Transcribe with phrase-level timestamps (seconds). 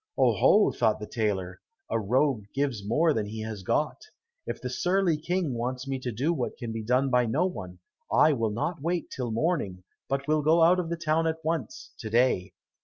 [0.17, 4.01] "Oho!" thought the tailor, "a rogue gives more than he has got.
[4.47, 7.77] If the surly King wants me to do what can be done by no one,
[8.11, 11.91] I will not wait till morning, but will go out of the town at once,
[11.99, 12.53] to day."